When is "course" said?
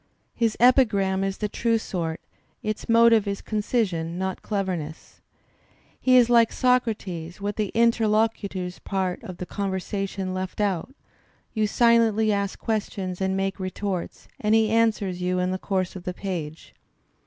15.59-15.95